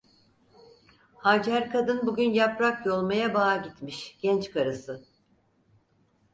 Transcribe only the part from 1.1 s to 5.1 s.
Hacer kadın bugün yaprak yolmaya bağa gitmiş, genç karısı.